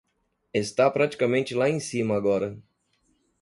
[0.51, 2.57] Está praticamente lá em cima agora.